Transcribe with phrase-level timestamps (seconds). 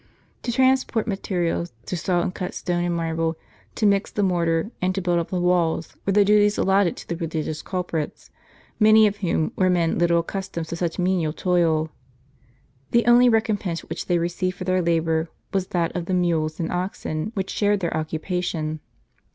[0.41, 3.37] To transport materials, to saw and cut stone and marble,
[3.75, 7.07] to mix the mortar, and to build up the walls, were the duties allotted to
[7.07, 8.31] the religious culprits,
[8.79, 11.91] many of whom were men little accustomed to such menial toil.
[12.89, 16.71] The only recompense which they received for their labor, was that of the mules and
[16.71, 18.79] oxen which shared their occupation.